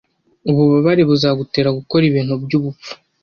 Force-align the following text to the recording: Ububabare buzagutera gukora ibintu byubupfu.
Ububabare 0.49 1.01
buzagutera 1.09 1.69
gukora 1.77 2.03
ibintu 2.09 2.33
byubupfu. 2.43 2.91